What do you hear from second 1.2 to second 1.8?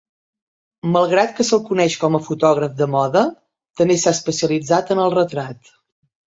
que se'l